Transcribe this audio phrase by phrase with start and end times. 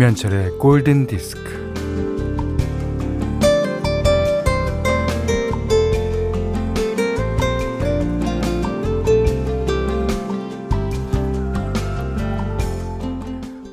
[0.00, 1.42] 김현철의 골든 디스크.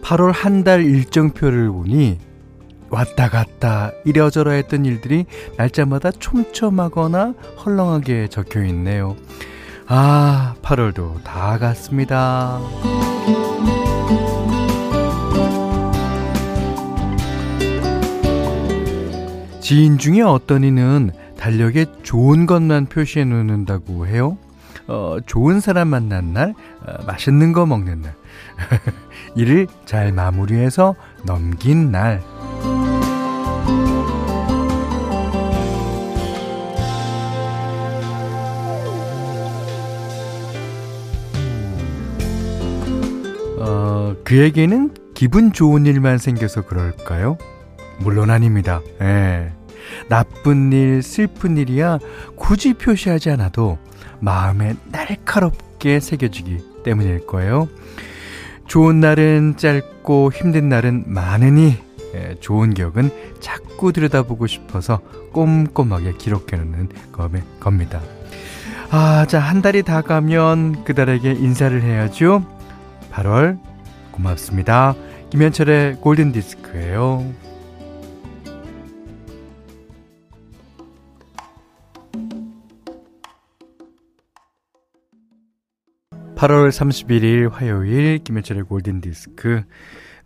[0.03, 2.19] (8월) 한 달 일정표를 보니
[2.89, 7.35] 왔다 갔다 이려저러 했던 일들이 날짜마다 촘촘하거나
[7.65, 9.15] 헐렁하게 적혀 있네요.
[9.87, 12.59] 아, 8월도 다 갔습니다.
[19.67, 24.37] 지인 중에 어떤 이는 달력에 좋은 것만 표시해 놓는다고 해요.
[24.87, 26.53] 어, 좋은 사람 만난 날,
[26.85, 28.15] 어, 맛있는 거 먹는 날,
[29.35, 30.95] 일을 잘 마무리해서
[31.25, 32.21] 넘긴 날.
[43.59, 47.37] 어, 그에게는 기분 좋은 일만 생겨서 그럴까요?
[47.99, 48.79] 물론 아닙니다.
[49.01, 49.56] 예.
[50.09, 51.99] 나쁜 일, 슬픈 일이야
[52.35, 53.77] 굳이 표시하지 않아도
[54.19, 57.67] 마음에 날카롭게 새겨지기 때문일 거예요.
[58.67, 61.77] 좋은 날은 짧고 힘든 날은 많으니
[62.15, 64.99] 예, 좋은 기억은 자꾸 들여다보고 싶어서
[65.33, 66.89] 꼼꼼하게 기록해놓는
[67.59, 68.01] 겁니다.
[68.89, 72.45] 아, 자, 한 달이 다 가면 그달에게 인사를 해야죠.
[73.11, 73.59] 8월
[74.11, 74.95] 고맙습니다.
[75.29, 77.46] 김현철의 골든 디스크예요.
[86.37, 89.63] 8월 31일 화요일 김현철의 골든 디스크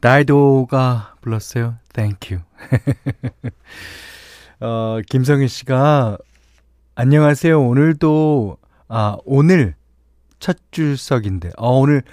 [0.01, 1.77] 나이도가 불렀어요.
[1.97, 2.43] You.
[4.59, 6.17] 어, 김성희 씨가
[6.95, 7.65] 안녕하세요.
[7.65, 8.57] 오늘도
[8.89, 9.75] 아, 오늘
[10.39, 11.51] 첫 줄석인데.
[11.55, 12.03] 어, 오늘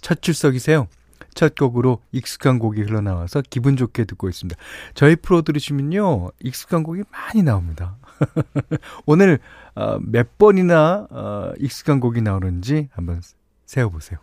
[0.00, 0.86] 첫 출석이세요.
[1.34, 4.58] 첫 곡으로 익숙한 곡이 흘러나와서 기분 좋게 듣고 있습니다.
[4.94, 7.96] 저희 프로 들으시면요, 익숙한 곡이 많이 나옵니다.
[9.04, 9.40] 오늘
[9.74, 13.20] 어, 몇 번이나 어, 익숙한 곡이 나오는지 한번
[13.68, 14.18] 세어보세요.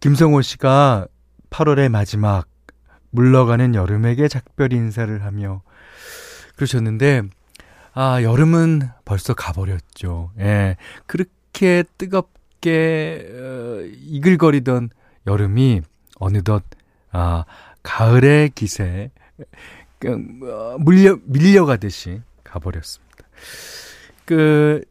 [0.00, 1.06] 김성호 씨가
[1.48, 2.46] 8월의 마지막
[3.10, 5.62] 물러가는 여름에게 작별 인사를 하며
[6.56, 7.22] 그러셨는데
[7.94, 10.30] 아 여름은 벌써 가버렸죠.
[10.38, 10.76] 예,
[11.06, 14.90] 그렇게 뜨겁 춥게 어, 이글거리던
[15.26, 15.82] 여름이
[16.18, 16.62] 어느덧
[17.10, 17.44] 아
[17.82, 19.10] 가을의 기세
[20.06, 23.24] 어, 물려 밀려가듯이 가버렸습니다.
[24.24, 24.82] 그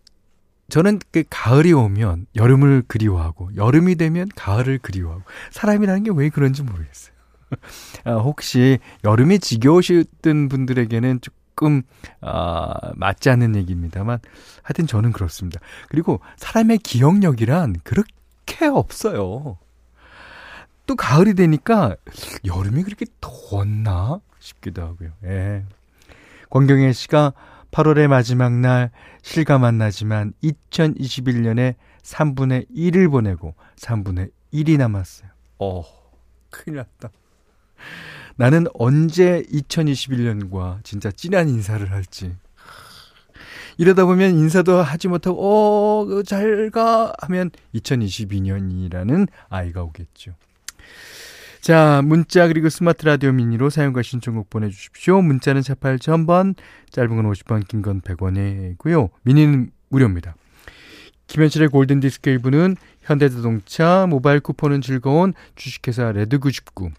[0.69, 7.13] 저는 그 가을이 오면 여름을 그리워하고 여름이 되면 가을을 그리워하고 사람이라는 게 왜 그런지 모르겠어요.
[8.05, 11.81] 아, 혹시 여름이 지겨우셨던 분들에게는 조금
[12.21, 14.19] 아, 맞지 않는 얘기입니다만
[14.63, 15.59] 하여튼 저는 그렇습니다.
[15.89, 19.57] 그리고 사람의 기억력이란 그렇게 없어요.
[20.85, 21.95] 또 가을이 되니까
[22.45, 25.09] 여름이 그렇게 더웠나 싶기도 하고요.
[25.25, 25.63] 예.
[26.49, 27.33] 권경혜 씨가
[27.71, 28.91] 8월의 마지막 날
[29.21, 35.29] 실감 안 나지만 2021년에 3분의 1을 보내고 3분의 1이 남았어요.
[35.59, 35.83] 어,
[36.49, 37.11] 큰일 났다.
[38.35, 42.35] 나는 언제 2021년과 진짜 진한 인사를 할지.
[43.77, 47.13] 이러다 보면 인사도 하지 못하고, 어, 그잘 가!
[47.21, 50.33] 하면 2022년이라는 아이가 오겠죠.
[51.61, 55.21] 자, 문자 그리고 스마트 라디오 미니로 사용과 신청곡 보내주십시오.
[55.21, 56.55] 문자는 48,000번,
[56.89, 59.09] 짧은 건 50원, 긴건 100원이고요.
[59.23, 60.35] 미니는 무료입니다.
[61.27, 66.91] 김현철의 골든디스크 1부는 현대자동차, 모바일 쿠폰은 즐거운 주식회사 레드99,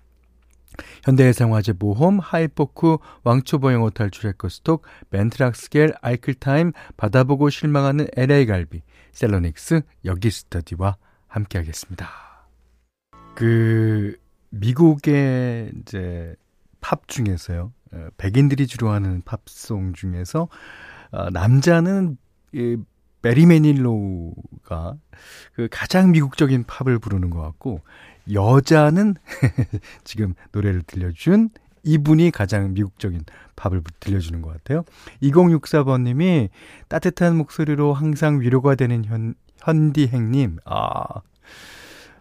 [1.05, 8.83] 현대해상화재 보험, 하이포크, 왕초보 영어 탈출 해커스톡, 벤트락스겔, 아이클타임, 받아보고 실망하는 LA갈비,
[9.13, 10.97] 셀러닉스, 여기스터디와
[11.27, 12.09] 함께하겠습니다.
[13.35, 14.17] 그
[14.51, 16.35] 미국의 이제
[16.81, 17.73] 팝 중에서요.
[17.93, 20.49] 어, 백인들이 주로 하는 팝송 중에서
[21.11, 22.17] 어, 남자는
[22.53, 22.77] 이
[23.23, 24.97] 베리 매닐로우가
[25.55, 27.81] 그 가장 미국적인 팝을 부르는 것 같고
[28.33, 29.15] 여자는
[30.05, 31.51] 지금 노래를 들려준
[31.83, 33.25] 이분이 가장 미국적인
[33.57, 34.85] 팝을 들려주는 것 같아요.
[35.23, 36.49] 2064번님이
[36.89, 41.05] 따뜻한 목소리로 항상 위로가 되는 현, 현디행님, 아,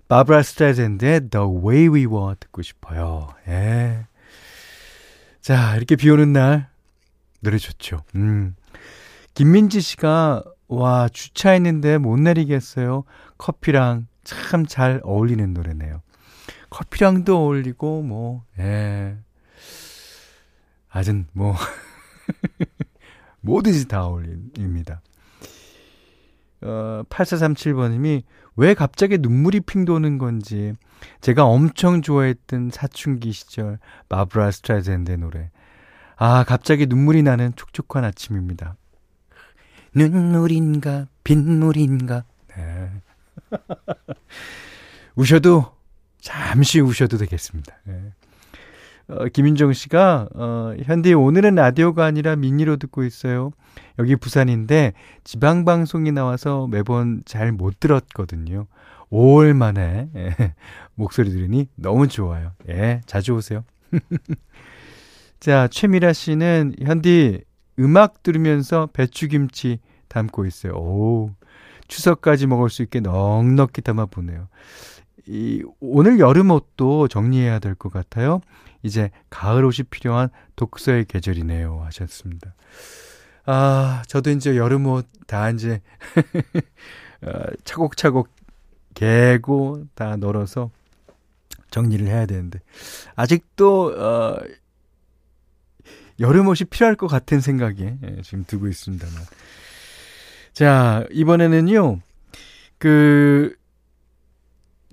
[0.09, 3.29] 바브라 스트라젠드의 The Way We Were 듣고 싶어요.
[3.47, 4.07] 예.
[5.39, 6.67] 자, 이렇게 비 오는 날,
[7.41, 8.01] 노래 좋죠.
[8.15, 8.55] 음.
[9.35, 13.03] 김민지 씨가, 와, 주차했는데 못 내리겠어요.
[13.37, 16.01] 커피랑 참 잘 어울리는 노래네요.
[16.71, 19.15] 커피랑도 어울리고, 뭐, 예.
[20.89, 21.53] 아전, 뭐,
[23.41, 25.01] 뭐든지 다 어울립니다.
[26.61, 28.23] 어, 8437번님이
[28.59, 30.73] 왜 갑자기 눈물이 핑 도는 건지
[31.21, 33.79] 제가 엄청 좋아했던 사춘기 시절
[34.09, 35.49] 마브라 스트라젠드의 노래.
[36.17, 38.75] 아, 갑자기 눈물이 나는 촉촉한 아침입니다.
[39.95, 42.25] 눈물인가 빗물인가.
[42.49, 42.91] 네.
[45.15, 45.77] 우셔도
[46.19, 47.73] 잠시 우셔도 되겠습니다.
[47.85, 48.11] 네.
[49.09, 53.51] 어, 김윤정 씨가 어, 현디 오늘은 라디오가 아니라 미니로 듣고 있어요.
[53.97, 58.67] 여기 부산인데 지방 방송이 나와서 매번 잘 못 들었거든요.
[59.11, 60.53] 5월 만에 예,
[60.93, 62.51] 목소리 들으니 너무 좋아요.
[62.69, 63.63] 예, 자주 오세요.
[65.39, 67.43] 자, 최미라 씨는 현디
[67.79, 69.79] 음악 들으면서 배추김치
[70.09, 70.73] 담고 있어요.
[70.73, 71.31] 오,
[71.87, 74.47] 추석까지 먹을 수 있게 넉넉히 담아 보네요.
[75.27, 78.41] 이 오늘 여름 옷도 정리해야 될 것 같아요.
[78.83, 81.81] 이제 가을 옷이 필요한 독서의 계절이네요.
[81.85, 82.53] 하셨습니다.
[83.45, 85.79] 아, 저도 이제 여름 옷 다 이제
[87.21, 87.29] 어,
[87.63, 88.29] 차곡차곡
[88.95, 90.71] 개고 다 널어서
[91.69, 92.59] 정리를 해야 되는데
[93.15, 94.37] 아직도 어
[96.19, 99.15] 여름 옷이 필요할 것 같은 생각이 예, 지금 들고 있습니다만.
[100.51, 102.01] 자, 이번에는요.
[102.79, 103.55] 그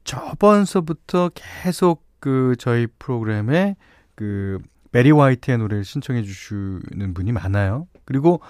[0.05, 3.77] 저번서부터 계속 그 저희 프로그램에
[4.17, 4.59] 그
[4.91, 7.87] 메리 화이트의 노래를 신청해 주시는 분이 많아요.
[8.05, 8.41] 그리고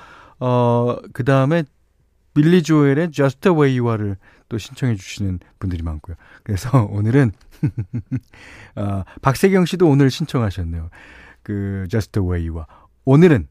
[0.40, 1.62] 어 그다음에
[2.32, 4.16] 빌리 조엘의 Just the Way You Are를
[4.48, 6.16] 또 신청해 주시는 분들이 많고요.
[6.42, 7.32] 그래서 오늘은
[8.76, 10.88] 어, 박세경 씨도 오늘 신청하셨네요.
[11.42, 12.66] 그 Just the Way You Are.
[13.04, 13.46] 오늘은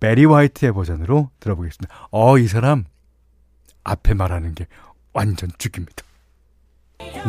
[0.00, 2.08] 베리 화이트의 버전으로 들어보겠습니다.
[2.10, 2.82] 어, 이 사람
[3.84, 4.66] 앞에 말하는 게
[5.12, 6.02] 완전 죽입니다.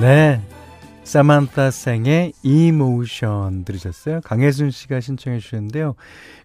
[0.02, 0.42] 네.
[1.08, 4.20] 사만타 생의 이모션 들으셨어요?
[4.26, 5.96] 강혜순 씨가 신청해 주셨는데요.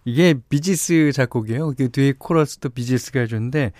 [0.05, 1.73] 이게 비지스 작곡이에요.
[1.77, 3.73] 그 뒤에 코러스도 비지스가 해줬는데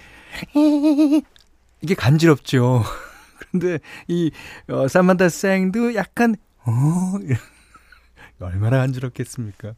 [1.81, 2.83] 이게 간지럽죠.
[3.39, 4.30] 그런데 이
[4.68, 6.35] 어, 사만타 생도 약간
[6.65, 7.13] 어
[8.39, 9.75] 얼마나 간지럽겠습니까?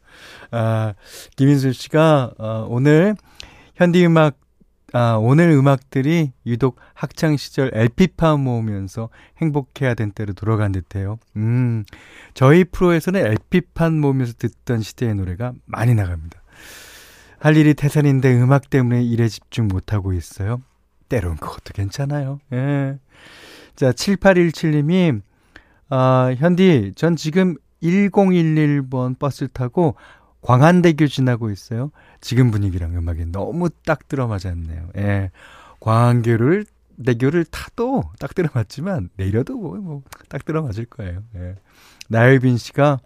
[0.50, 0.96] 아
[1.36, 3.16] 김인순 씨가 어, 오늘
[3.76, 4.40] 현디 음악
[4.98, 9.10] 아, 오늘 음악들이 유독 학창 시절 LP판 모으면서
[9.42, 11.20] 행복해야 된 때로 돌아간 듯해요.
[11.36, 11.84] 음,
[12.34, 16.42] 저희 프로에서는 LP판 모으면서 듣던 시대의 노래가 많이 나갑니다.
[17.40, 20.62] 할 일이 태산인데 음악 때문에 일에 집중 못하고 있어요.
[21.10, 22.40] 때론 그것도 괜찮아요.
[22.54, 22.98] 예.
[23.76, 25.22] 자, 7817님이,
[25.90, 29.98] 아, 현디, 전 지금 1011번 버스를 타고
[30.46, 31.92] 광안대교 지나고 있어요.
[32.22, 34.90] 지금 분위기랑 음악이 너무 딱 들어맞았네요.
[34.98, 35.32] 예.
[35.80, 36.66] 광안교를
[37.04, 40.04] 대교를 타도 딱 들어맞지만 내려도 뭐딱 뭐
[40.46, 41.24] 들어맞을 거예요.
[41.36, 41.56] 예.
[42.10, 43.00] 나유빈 씨가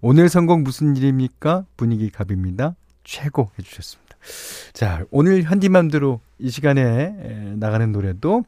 [0.00, 1.66] 오늘 선곡 무슨 일입니까?
[1.76, 2.74] 분위기 갑입니다.
[3.04, 4.16] 최고 해주셨습니다.
[4.72, 8.44] 자, 오늘 현디맘대로 이 시간에 나가는 노래도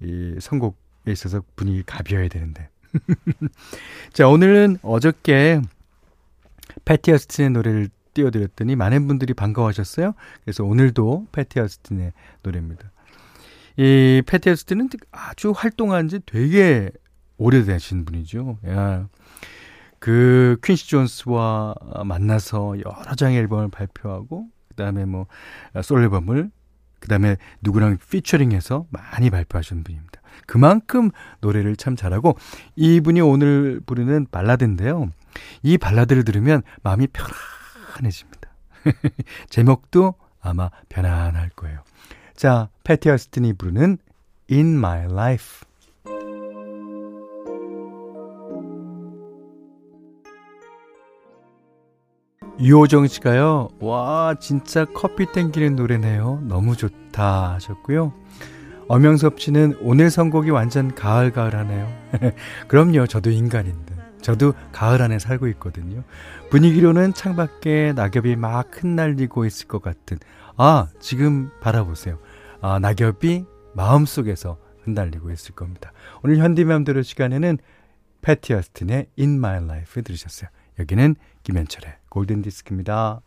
[0.00, 0.74] 이 선곡에
[1.08, 2.68] 있어서 분위기 갑이어야 되는데.
[4.12, 5.60] 자, 오늘은 어저께
[6.86, 10.14] 패티 어스틴의 노래를 띄워드렸더니 많은 분들이 반가워하셨어요.
[10.42, 12.12] 그래서 오늘도 패티 어스틴의
[12.42, 12.90] 노래입니다.
[13.76, 16.90] 이 패티 어스틴은 아주 활동한 지 되게
[17.36, 18.58] 오래되신 분이죠.
[18.68, 19.08] 야.
[19.98, 21.74] 그 퀸시 존스와
[22.04, 26.50] 만나서 여러 장의 앨범을 발표하고 그다음에 뭐솔 앨범을
[27.00, 30.20] 그다음에 누구랑 피처링해서 많이 발표하신 분입니다.
[30.46, 32.38] 그만큼 노래를 참 잘하고
[32.76, 35.10] 이분이 오늘 부르는 발라드인데요.
[35.62, 38.50] 이 발라드를 들으면 마음이 편안해집니다.
[39.50, 41.80] 제목도 아마 편안할 거예요.
[42.34, 43.98] 자, 패티 어스틴이 부르는
[44.50, 45.66] In My Life.
[52.58, 56.40] 유호정 씨가요, 와, 진짜 커피 땡기는 노래네요.
[56.44, 58.14] 너무 좋다 하셨고요.
[58.88, 61.92] 엄영섭 씨는 오늘 선곡이 완전 가을가을하네요.
[62.68, 63.95] 그럼요, 저도 인간인데.
[64.26, 66.02] 저도 가을 안에 살고 있거든요.
[66.50, 70.18] 분위기로는 창밖에 낙엽이 막 흩날리고 있을 것 같은,
[70.56, 72.18] 아, 지금 바라보세요.
[72.60, 75.92] 아, 낙엽이 마음속에서 흩날리고 있을 겁니다.
[76.24, 77.58] 오늘 현디맘대로 시간에는
[78.20, 80.50] 패티 어스틴의 In My Life 들으셨어요.
[80.80, 81.14] 여기는
[81.44, 83.20] 김현철의 골든 디스크입니다.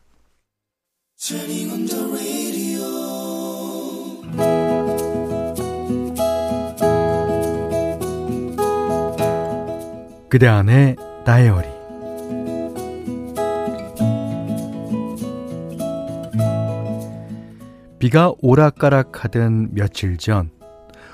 [10.30, 10.96] 그대 안의
[11.26, 11.68] 다이어리
[17.98, 20.52] 비가 오락가락하던 며칠 전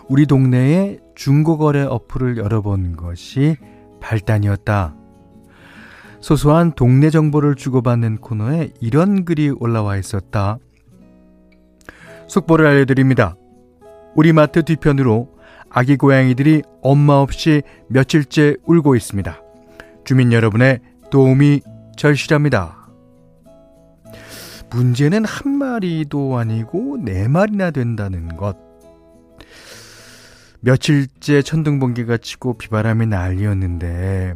[0.09, 3.55] 우리 동네에 중고거래 어플을 열어본 것이
[4.01, 4.93] 발단이었다.
[6.19, 10.57] 소소한 동네 정보를 주고받는 코너에 이런 글이 올라와 있었다.
[12.27, 13.37] 속보를 알려드립니다.
[14.13, 15.34] 우리 마트 뒤편으로
[15.77, 19.41] 아기 고양이들이 엄마 없이 며칠째 울고 있습니다.
[20.05, 20.79] 주민 여러분의
[21.11, 21.59] 도움이
[21.97, 22.87] 절실합니다.
[24.69, 28.55] 문제는 한 마리도 아니고 네 마리나 된다는 것.
[30.61, 34.35] 며칠째 천둥 번개가 치고 비바람이 난리였는데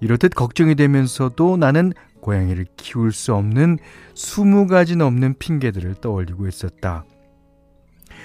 [0.00, 1.92] 이렇듯 걱정이 되면서도 나는
[2.22, 3.76] 고양이를 키울 수 없는
[4.14, 7.04] 20가지 넘는 핑계들을 떠올리고 있었다.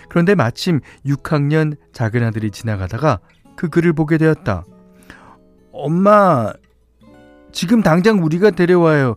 [0.10, 3.20] 그런데 마침 6학년 작은 아들이 지나가다가
[3.56, 4.64] 그 글을 보게 되었다.
[5.72, 6.52] 엄마,
[7.52, 9.16] 지금 당장 우리가 데려와요.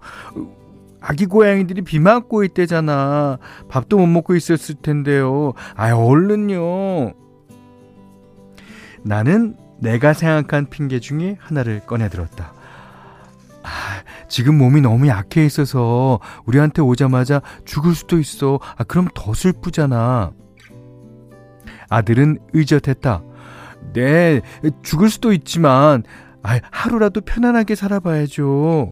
[1.00, 3.38] 아기 고양이들이 비 맞고 있대잖아.
[3.68, 5.52] 밥도 못 먹고 있었을 텐데요.
[5.75, 7.12] 아, 얼른요.
[9.02, 12.52] 나는 내가 생각한 핑계 중에 하나를 꺼내 들었다.
[13.64, 13.68] 아,
[14.28, 18.61] 지금 몸이 너무 약해 있어서 우리한테 오자마자 죽을 수도 있어.
[18.76, 20.30] 아, 그럼 더 슬프잖아.
[21.92, 23.22] 아들은 의젓했다.
[23.92, 24.40] 네,
[24.82, 26.02] 죽을 수도 있지만,
[26.42, 28.90] 아, 하루라도 편안하게 살아봐야죠.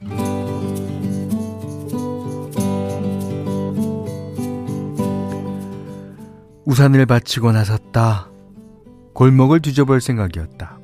[6.67, 8.29] 우산을 받치고 나섰다.
[9.15, 10.79] 골목을 뒤져볼 생각이었다.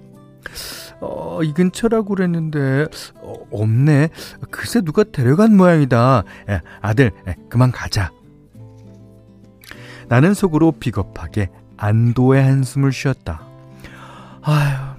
[1.01, 2.87] 어, 이 근처라고 그랬는데,
[3.21, 4.09] 어, 없네.
[4.51, 6.25] 글쎄 누가 데려간 모양이다.
[6.49, 8.11] 에, 아들, 에, 그만 가자.
[10.09, 13.43] 나는 속으로 비겁하게 안도의 한숨을 쉬었다.
[14.43, 14.97] 아휴,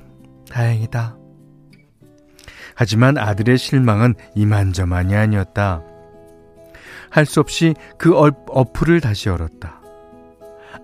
[0.49, 1.15] 다행이다.
[2.75, 5.81] 하지만 아들의 실망은 이만저만이 아니었다.
[7.09, 9.81] 할 수 없이 그 어플을 다시 열었다.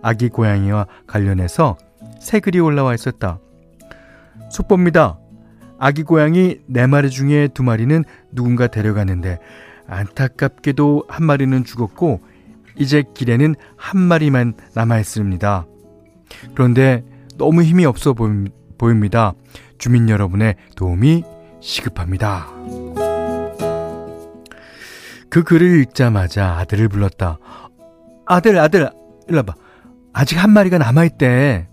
[0.01, 1.77] 아기 고양이와 관련해서
[2.19, 3.39] 새 글이 올라와 있었다.
[4.49, 5.19] 속보입니다.
[5.77, 9.37] 아기 고양이 네 마리 중에 두 마리는 누군가 데려가는데
[9.87, 12.21] 안타깝게도 한 마리는 죽었고
[12.77, 15.65] 이제 길에는 한 마리만 남아 있습니다.
[16.53, 17.03] 그런데
[17.37, 18.13] 너무 힘이 없어
[18.77, 19.33] 보입니다.
[19.77, 21.23] 주민 여러분의 도움이
[21.59, 22.47] 시급합니다.
[25.29, 27.39] 그 글을 읽자마자 아들을 불렀다.
[28.25, 28.89] 아들, 아들,
[29.27, 29.53] 일로 와봐.
[30.13, 31.67] 아직 한 마리가 남아있대.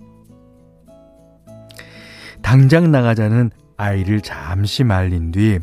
[2.43, 5.59] 당장 나가자는 아이를 잠시 말린 뒤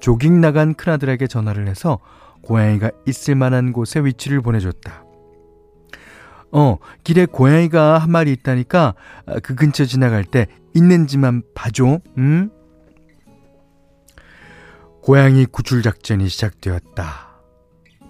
[0.00, 2.00] 조깅 나간 큰아들에게 전화를 해서
[2.42, 5.04] 고양이가 있을 만한 곳에 위치를 보내줬다.
[6.52, 8.94] 어, 길에 고양이가 한 마리 있다니까
[9.26, 12.50] 아, 그 근처 지나갈 때 있는지만 봐줘, 응?
[15.02, 17.28] 고양이 구출 작전이 시작되었다.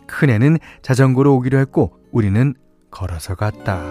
[0.06, 2.54] 큰애는 자전거로 오기로 했고 우리는
[2.90, 3.82] 걸어서 갔다.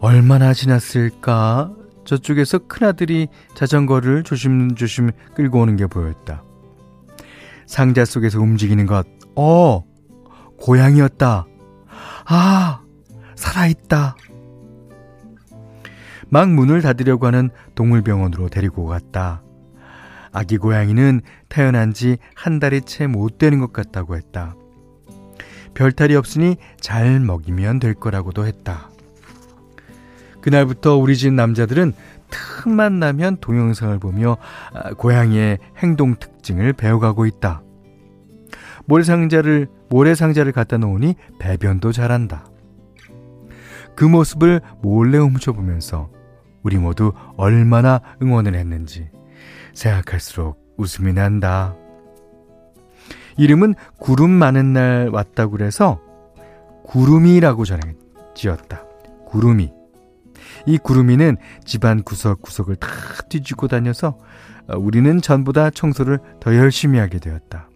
[0.00, 1.72] 얼마나 지났을까?
[2.04, 6.42] 저쪽에서 큰아들이 자전거를 조심조심 끌고 오는 게 보였다.
[7.66, 9.06] 상자 속에서 움직이는 것,
[9.36, 9.82] 어,
[10.60, 11.46] 고양이였다.
[12.26, 12.80] 아,
[13.36, 14.16] 살아있다.
[16.28, 19.42] 막 문을 닫으려고 하는 동물병원으로 데리고 갔다.
[20.32, 24.56] 아기 고양이는 태어난 지 한 달이 채 못 되는 것 같다고 했다.
[25.74, 28.90] 별탈이 없으니 잘 먹이면 될 거라고도 했다.
[30.44, 31.94] 그날부터 우리 집 남자들은
[32.62, 34.36] 틈만 나면 동영상을 보며
[34.74, 37.62] 아, 고양이의 행동 특징을 배워가고 있다.
[38.84, 42.44] 모래상자를 모래상자를 갖다 놓으니 배변도 잘한다.
[43.96, 46.10] 그 모습을 몰래 훔쳐보면서
[46.62, 49.08] 우리 모두 얼마나 응원을 했는지
[49.72, 51.74] 생각할수록 웃음이 난다.
[53.38, 56.02] 이름은 구름 많은 날 왔다고 그래서
[56.84, 57.80] 구름이라고 전해
[58.34, 58.84] 지었다.
[59.24, 59.83] 구름이.
[60.66, 62.88] 이 구름이는 집안 구석구석을 다
[63.28, 64.18] 뒤지고 다녀서
[64.68, 67.68] 어, 우리는 전보다 청소를 더 열심히 하게 되었다.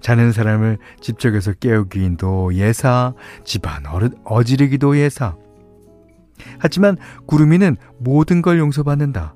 [0.00, 3.12] 자는 사람을 집적에서 깨우기도 예사,
[3.44, 3.82] 집안
[4.24, 5.36] 어지르기도 예사.
[6.58, 6.96] 하지만
[7.26, 9.34] 구름이는 모든 걸 용서받는다.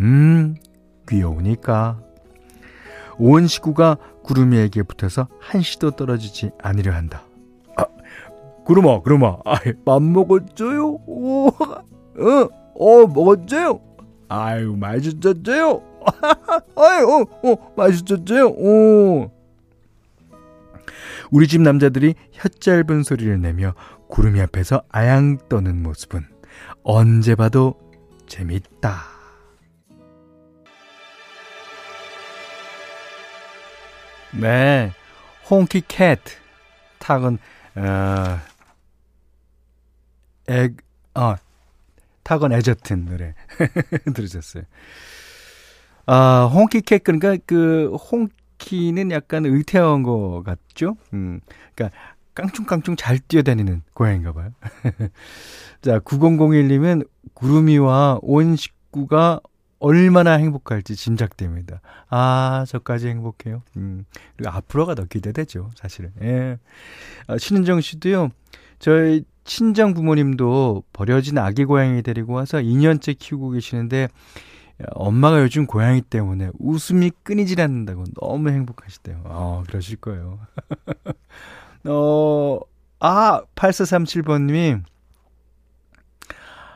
[0.00, 0.56] 음,
[1.08, 2.00] 귀여우니까.
[3.18, 7.22] 온 식구가 구름이에게 붙어서 한시도 떨어지지 않으려 한다.
[8.66, 9.38] 그럼아, 그럼아,
[9.84, 10.98] 밥 먹었죠요?
[11.06, 13.80] 오, 어, 어, 먹었죠요?
[14.28, 15.82] 아유, 맛있었죠요?
[16.76, 18.48] 아유, 어, 어, 맛있었죠요?
[18.48, 19.30] 오.
[21.30, 23.74] 우리 집 남자들이 혀 짧은 소리를 내며
[24.08, 26.26] 구름이 앞에서 아양 떠는 모습은
[26.82, 27.74] 언제 봐도
[28.26, 29.16] 재밌다.
[34.32, 34.92] 네,
[35.48, 36.18] 홍키 캣
[36.98, 37.38] 탁은
[37.76, 38.38] 어,
[40.50, 40.70] 애,
[41.14, 41.36] 아,
[42.22, 43.34] 타건 에저튼 노래
[44.14, 44.64] 들으셨어요.
[46.06, 50.96] 아, 홍키캣 그러니까 그 홍, 바퀴는 약간 의태어한 것 같죠?
[51.12, 51.40] 음,
[51.74, 51.96] 그러니까
[52.34, 54.50] 깡충깡충 잘 뛰어다니는 고양인가 봐요.
[55.80, 59.40] 자, 9001님은 구름이와 온 식구가
[59.78, 61.80] 얼마나 행복할지 짐작됩니다.
[62.08, 63.62] 아, 저까지 행복해요.
[63.76, 64.04] 음,
[64.36, 66.12] 그리고 앞으로가 더 기대되죠, 사실은.
[66.22, 66.58] 예.
[67.26, 68.30] 아, 신은정 씨도요,
[68.78, 74.08] 저희 친정 부모님도 버려진 아기 고양이 데리고 와서 2년째 키우고 계시는데,
[74.90, 79.22] 엄마가 요즘 고양이 때문에 웃음이 끊이질 않는다고 너무 행복하시대요.
[79.24, 80.38] 아, 그러실 거예요.
[81.88, 82.60] 어,
[82.98, 84.82] 아, 8437번님이,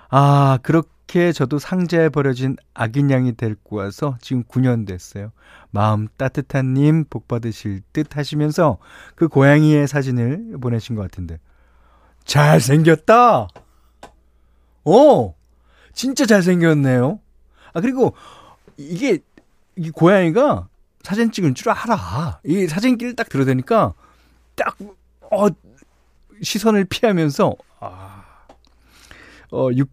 [0.09, 5.33] 아, 그렇게 저도 상자에 버려진 아기냥이 데리고 와서 지금 9년 됐어요.
[5.71, 8.79] 마음 따뜻한 님 복 받으실 듯 하시면서
[9.15, 11.39] 그 고양이의 사진을 보내신 것 같은데.
[12.31, 13.49] 잘생겼다!
[14.85, 15.35] 어!
[15.93, 17.19] 진짜 잘생겼네요.
[17.73, 18.15] 아, 그리고
[18.77, 19.19] 이게,
[19.75, 20.69] 이 고양이가
[21.03, 22.41] 사진 찍은 줄 알아.
[22.45, 23.95] 이 사진기를 딱 들어대니까
[24.55, 24.77] 딱,
[25.33, 25.49] 어,
[26.41, 28.25] 시선을 피하면서, 아,
[29.51, 29.91] 어, 6,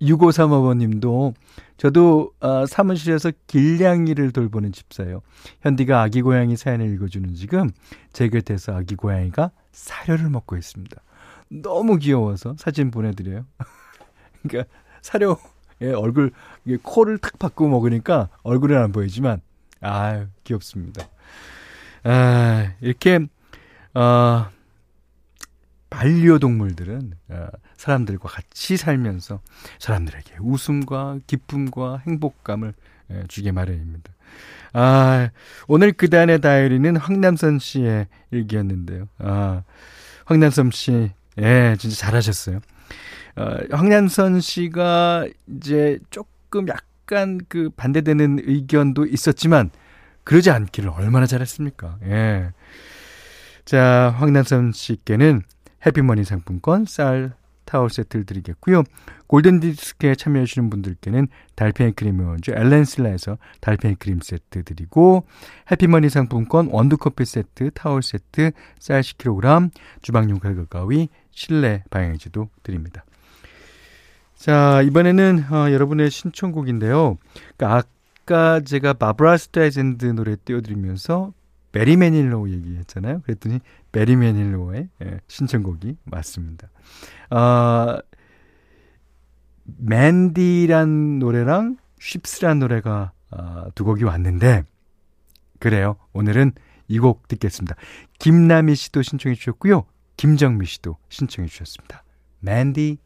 [0.00, 1.34] 6535번 님도
[1.76, 5.20] 저도 어, 사무실에서 길냥이를 돌보는 집사예요.
[5.60, 7.70] 현디가 아기 고양이 사연을 읽어주는 지금
[8.12, 11.03] 제 곁에서 아기 고양이가 사료를 먹고 있습니다.
[11.62, 13.46] 너무 귀여워서 사진 보내드려요.
[14.42, 15.38] 그러니까 사료
[15.80, 16.32] 예, 얼굴
[16.82, 19.40] 코를 탁 바꾸고 먹으니까 얼굴은 안 보이지만
[19.80, 21.06] 아 귀엽습니다.
[22.04, 23.20] 아 이렇게
[23.94, 24.46] 어,
[25.90, 27.46] 반려동물들은 어,
[27.76, 29.40] 사람들과 같이 살면서
[29.78, 32.74] 사람들에게 웃음과 기쁨과 행복감을
[33.10, 34.12] 예, 주게 마련입니다.
[34.72, 35.30] 아,
[35.68, 39.08] 오늘 그단의 다이어리는 황남선 씨의 일기였는데요.
[39.18, 39.62] 아,
[40.24, 42.60] 황남선 씨, 예, 진짜 잘하셨어요.
[43.36, 49.70] 어, 황남선 씨가 이제 조금 약간 그 반대되는 의견도 있었지만
[50.22, 51.98] 그러지 않기를 얼마나 잘했습니까?
[52.04, 52.52] 예.
[53.64, 55.42] 자, 황남선 씨께는
[55.86, 58.84] 해피머니 상품권, 쌀, 타월 세트를 드리겠고요.
[59.26, 65.26] 골든 디스크에 참여해 주시는 분들께는 달팽이 크림의 원조 엘렌실라에서 달팽이 크림 세트 드리고
[65.70, 69.70] 해피머니 상품권 원두 커피 세트, 타월 세트, 쌀 10kg,
[70.02, 73.04] 주방용 칼과 가위, 실내 방향제도 드립니다.
[74.36, 77.16] 자, 이번에는 어, 여러분의 신청곡인데요.
[77.56, 77.84] 그러니까
[78.24, 81.32] 아까 제가 바브라 스트라이젠드 노래 띄워드리면서
[81.72, 83.22] 베리 매닐로 얘기했잖아요.
[83.22, 86.68] 그랬더니 베리 매닐로의 예, 신청곡이 맞습니다.
[87.30, 88.00] 아,
[89.78, 94.64] 맨디란 노래랑 쉽스란 노래가 아, 두 곡이 왔는데
[95.58, 95.96] 그래요.
[96.12, 96.52] 오늘은
[96.88, 97.74] 이 곡 듣겠습니다.
[98.18, 99.84] 김남희 씨도 신청해 주셨고요.
[100.16, 102.02] 김정미 씨도 신청해 주셨습니다.
[102.40, 102.98] 맨디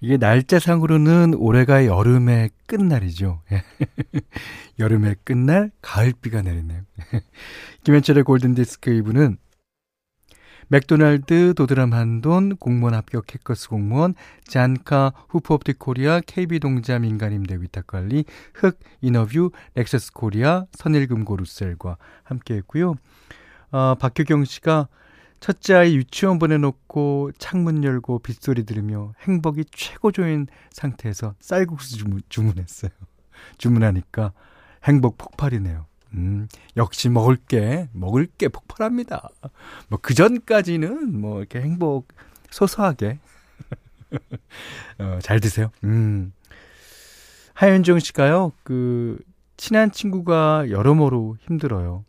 [0.00, 3.42] 이게 날짜상으로는 올해가 여름의 끝날이죠.
[4.78, 6.82] 여름의 끝날 가을비가 내리네요.
[7.82, 9.38] 김현철의 골든디스크 2부는
[10.70, 14.14] 맥도날드, 도드람 한돈, 공무원 합격 해커스 공무원,
[14.46, 22.96] 잔카, 후프업티 코리아, KB동자 민간임대 위탁관리, 흑, 인어뷰, 렉서스 코리아, 선일금고 루셀과 함께 했고요.
[23.70, 24.88] 어, 박효경 씨가
[25.40, 32.90] 첫째 아이 유치원 보내놓고 창문 열고 빗소리 들으며 행복이 최고조인 상태에서 쌀국수 주문, 주문했어요.
[33.58, 34.32] 주문하니까
[34.84, 35.86] 행복 폭발이네요.
[36.14, 39.28] 음, 역시 먹을 게, 먹을 게 폭발합니다.
[39.88, 42.08] 뭐, 그 전까지는 뭐, 이렇게 행복,
[42.50, 43.18] 소소하게.
[44.98, 45.70] 어, 잘 드세요.
[45.84, 46.32] 음.
[47.54, 49.18] 하현정 씨가요, 그,
[49.56, 52.04] 친한 친구가 여러모로 힘들어요.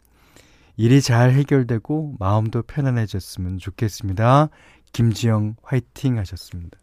[0.80, 4.48] 일이 잘 해결되고 마음도 편안해졌으면 좋겠습니다.
[4.94, 6.80] 김지영 화이팅 하셨습니다.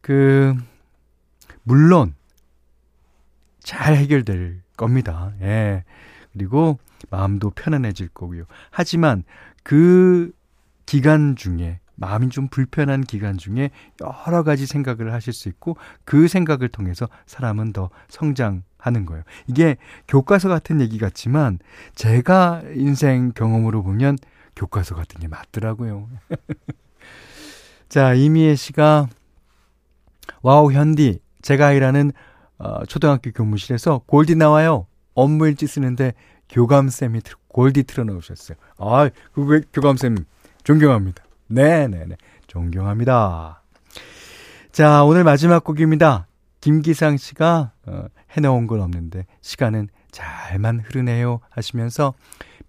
[0.00, 0.54] 그,
[1.64, 2.14] 물론,
[3.60, 5.34] 잘 해결될 겁니다.
[5.42, 5.84] 예.
[6.32, 6.78] 그리고
[7.10, 8.44] 마음도 편안해질 거고요.
[8.70, 9.22] 하지만
[9.62, 10.32] 그
[10.86, 16.68] 기간 중에 마음이 좀 불편한 기간 중에 여러 가지 생각을 하실 수 있고 그 생각을
[16.68, 19.22] 통해서 사람은 더 성장하는 거예요.
[19.46, 19.76] 이게
[20.08, 21.58] 교과서 같은 얘기 같지만
[21.94, 24.18] 제가 인생 경험으로 보면
[24.56, 26.08] 교과서 같은 게 맞더라고요.
[27.88, 29.08] 자, 이미애 씨가
[30.42, 32.12] 와우 현디 제가 일하는
[32.58, 34.86] 어, 초등학교 교무실에서 골디 나와요.
[35.14, 36.14] 업무 일지 쓰는데
[36.48, 38.56] 교감쌤이 골디 틀어놓으셨어요.
[38.78, 40.24] 아, 그 교감쌤
[40.62, 41.23] 존경합니다.
[41.48, 42.16] 네네네.
[42.46, 43.62] 존경합니다.
[44.72, 46.26] 자, 오늘 마지막 곡입니다.
[46.60, 52.14] 김기상 씨가 어, 해놓은 건 없는데 시간은 잘만 흐르네요 하시면서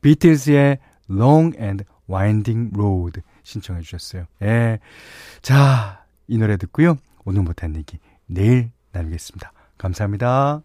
[0.01, 4.25] 비틀즈의 Long and Winding Road 신청해 주셨어요.
[4.41, 4.79] 예.
[5.41, 6.97] 자, 이 노래 듣고요.
[7.23, 9.51] 오늘 못한 얘기 내일 나누겠습니다.
[9.77, 10.61] 감사합니다.